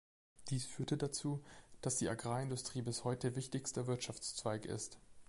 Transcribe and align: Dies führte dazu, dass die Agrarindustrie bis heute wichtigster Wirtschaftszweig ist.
Dies 0.49 0.65
führte 0.65 0.97
dazu, 0.97 1.43
dass 1.81 1.97
die 1.97 2.09
Agrarindustrie 2.09 2.81
bis 2.81 3.03
heute 3.03 3.35
wichtigster 3.35 3.85
Wirtschaftszweig 3.85 4.65
ist. 4.65 4.97